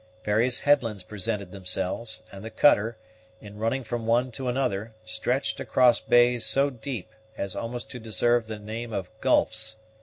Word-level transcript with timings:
Various 0.25 0.61
headlands 0.61 1.03
presented 1.03 1.51
themselves, 1.51 2.23
and 2.31 2.43
the 2.43 2.49
cutter, 2.49 2.97
in 3.39 3.59
running 3.59 3.83
from 3.83 4.07
one 4.07 4.31
to 4.31 4.47
another, 4.49 4.95
stretched 5.05 5.59
across 5.59 5.99
bays 6.01 6.43
so 6.43 6.71
deep 6.71 7.13
as 7.37 7.55
almost 7.55 7.91
to 7.91 7.99
deserve 7.99 8.47
the 8.47 8.57
name 8.57 8.93
of 8.93 9.11
gulfs. 9.21 9.75